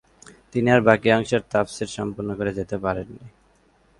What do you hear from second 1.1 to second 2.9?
অংশের তাফসির সম্পন্ন করে যেতে